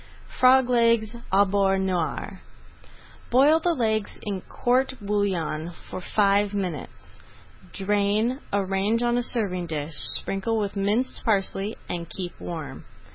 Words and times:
FROG 0.39 0.67
LEGS 0.67 1.15
AU 1.31 1.45
BEURRE 1.45 1.77
NOIR 1.77 2.41
Boil 3.29 3.59
the 3.59 3.75
legs 3.75 4.17
in 4.23 4.41
court 4.41 4.95
bouillon 4.99 5.71
for 5.91 6.01
five 6.01 6.55
minutes. 6.55 7.19
Drain, 7.71 8.39
arrange 8.51 9.03
on 9.03 9.15
a 9.15 9.21
serving 9.21 9.67
dish, 9.67 9.93
sprinkle 9.95 10.57
with 10.57 10.75
minced 10.75 11.23
parsley, 11.23 11.77
and 11.87 12.09
keep 12.09 12.33
warm. 12.39 12.83